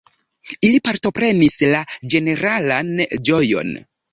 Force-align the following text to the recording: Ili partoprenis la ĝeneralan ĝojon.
Ili 0.69 0.79
partoprenis 0.87 1.59
la 1.73 1.83
ĝeneralan 2.15 2.93
ĝojon. 3.31 3.75